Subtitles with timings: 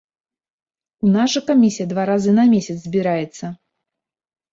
[1.07, 3.45] У нас жа камісія два разы на месяц збіраецца.